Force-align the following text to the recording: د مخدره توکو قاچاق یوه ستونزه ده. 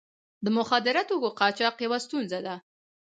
د 0.43 0.45
مخدره 0.57 1.01
توکو 1.09 1.29
قاچاق 1.39 1.75
یوه 1.85 1.97
ستونزه 2.05 2.39
ده. 2.45 2.55